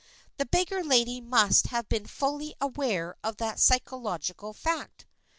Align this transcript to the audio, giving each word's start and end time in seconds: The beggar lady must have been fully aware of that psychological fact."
The 0.37 0.47
beggar 0.47 0.83
lady 0.83 1.21
must 1.21 1.67
have 1.67 1.87
been 1.87 2.07
fully 2.07 2.55
aware 2.59 3.15
of 3.23 3.37
that 3.37 3.59
psychological 3.59 4.51
fact." 4.51 5.05